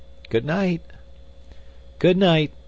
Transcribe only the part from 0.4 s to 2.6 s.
night!" "Good night!"